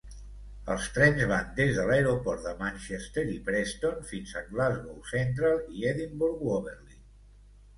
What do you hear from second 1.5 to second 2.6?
des de l'aeroport de